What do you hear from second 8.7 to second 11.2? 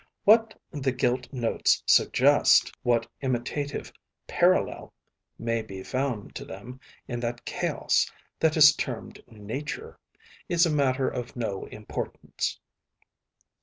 termed Nature, is a matter